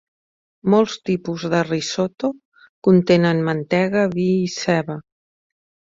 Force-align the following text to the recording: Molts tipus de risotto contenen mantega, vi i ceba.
Molts 0.73 0.95
tipus 1.09 1.43
de 1.51 1.59
risotto 1.67 2.31
contenen 2.89 3.45
mantega, 3.51 4.07
vi 4.17 4.29
i 4.47 4.53
ceba. 4.59 5.01